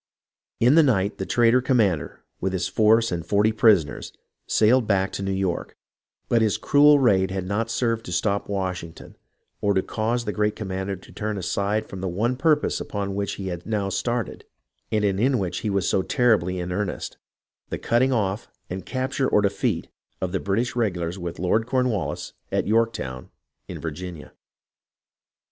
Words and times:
In 0.59 0.73
the 0.73 0.81
night, 0.81 1.19
the 1.19 1.27
traitor 1.27 1.61
commander, 1.61 2.23
with 2.39 2.53
his 2.53 2.67
force 2.67 3.11
and 3.11 3.23
forty 3.23 3.51
prisoners, 3.51 4.11
sailed 4.47 4.87
back 4.87 5.11
to 5.11 5.21
New 5.21 5.31
York; 5.31 5.77
but 6.27 6.41
his 6.41 6.57
cruel 6.57 6.97
raid 6.97 7.29
had 7.29 7.45
not 7.45 7.69
served 7.69 8.05
to 8.05 8.11
stop 8.11 8.49
Washington 8.49 9.15
or 9.61 9.75
to 9.75 9.83
cause 9.83 10.25
the 10.25 10.31
great 10.33 10.55
commander 10.55 10.95
to 10.95 11.11
turn 11.11 11.37
aside 11.37 11.85
from 11.85 12.01
the 12.01 12.07
one 12.09 12.35
purpose 12.35 12.81
upon 12.81 13.13
which 13.13 13.33
he 13.33 13.49
had 13.49 13.67
now 13.67 13.89
started 13.89 14.43
and 14.91 15.05
in 15.05 15.37
which 15.37 15.59
he 15.59 15.69
was 15.69 15.87
so 15.87 16.01
terribly 16.01 16.57
in 16.57 16.71
earnest,— 16.71 17.17
the 17.69 17.77
cutting 17.77 18.11
off 18.11 18.49
and 18.71 18.87
capture 18.87 19.27
or 19.29 19.43
defeat 19.43 19.87
of 20.19 20.31
the 20.31 20.39
British 20.39 20.75
regulars 20.75 21.19
with 21.19 21.37
Lord 21.37 21.67
Cornwallis 21.67 22.33
at 22.51 22.65
Yorktown 22.65 23.29
in 23.67 23.79
Vir 23.79 23.91
ginia. 23.91 24.31